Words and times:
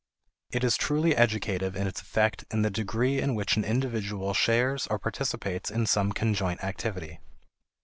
It 0.49 0.63
is 0.63 0.77
truly 0.77 1.15
educative 1.15 1.75
in 1.75 1.85
its 1.85 2.01
effect 2.01 2.43
in 2.49 2.63
the 2.63 2.71
degree 2.71 3.21
in 3.21 3.35
which 3.35 3.55
an 3.55 3.63
individual 3.63 4.33
shares 4.33 4.87
or 4.87 4.97
participates 4.97 5.69
in 5.69 5.85
some 5.85 6.11
conjoint 6.11 6.63
activity. 6.63 7.19